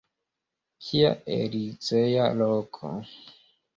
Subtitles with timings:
[0.85, 2.95] Kia elizea loko!